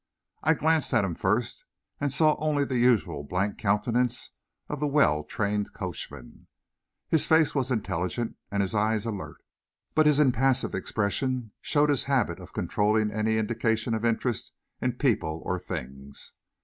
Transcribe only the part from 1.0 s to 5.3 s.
him first and saw only the usual blank countenance of the well